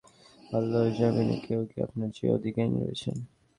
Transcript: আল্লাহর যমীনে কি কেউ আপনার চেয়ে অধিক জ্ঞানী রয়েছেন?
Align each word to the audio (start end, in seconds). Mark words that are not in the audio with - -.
আল্লাহর 0.49 0.89
যমীনে 0.97 1.37
কি 1.37 1.53
কেউ 1.67 1.85
আপনার 1.85 2.09
চেয়ে 2.15 2.33
অধিক 2.35 2.53
জ্ঞানী 2.57 2.77
রয়েছেন? 2.77 3.17